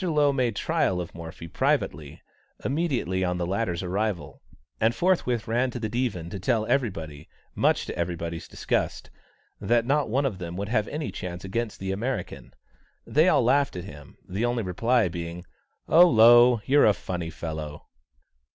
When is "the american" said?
11.79-12.51